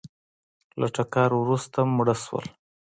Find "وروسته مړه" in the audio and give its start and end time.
1.41-2.15